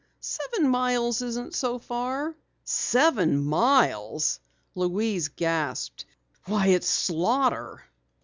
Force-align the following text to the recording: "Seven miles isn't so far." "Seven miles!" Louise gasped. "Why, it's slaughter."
"Seven 0.19 0.67
miles 0.67 1.21
isn't 1.21 1.53
so 1.53 1.77
far." 1.77 2.35
"Seven 2.63 3.43
miles!" 3.43 4.39
Louise 4.73 5.27
gasped. 5.27 6.05
"Why, 6.45 6.69
it's 6.69 6.89
slaughter." 6.89 7.83